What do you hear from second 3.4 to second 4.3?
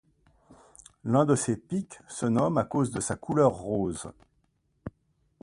rose.